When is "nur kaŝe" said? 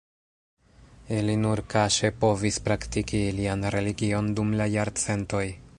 1.41-2.11